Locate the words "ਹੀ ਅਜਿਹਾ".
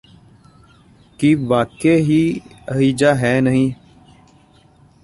2.01-3.13